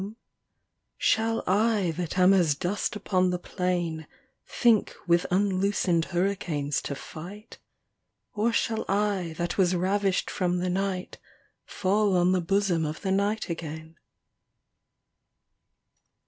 36 0.97 1.15
THE 1.15 1.21
DIWAN 1.21 1.29
OP 1.29 1.31
ABUŌĆÖL 1.31 1.31
ALA 1.31 1.37
IX 1.37 1.45
Shall 1.77 1.87
I 1.87 1.91
that 1.91 2.17
am 2.17 2.33
as 2.33 2.55
dust 2.55 2.95
upon 2.95 3.29
the 3.29 3.37
plain 3.37 4.07
Think 4.47 4.95
with 5.05 5.25
unloosened 5.29 6.05
hurricanes 6.05 6.81
to 6.81 6.95
fight? 6.95 7.59
Or 8.33 8.51
shall 8.51 8.83
I 8.89 9.35
that 9.37 9.59
was 9.59 9.75
ravished 9.75 10.31
from 10.31 10.57
the 10.57 10.71
night 10.71 11.19
Fall 11.65 12.17
on 12.17 12.31
the 12.31 12.41
bosom 12.41 12.83
of 12.83 13.01
the 13.01 13.11
night 13.11 13.47
again 13.51 13.97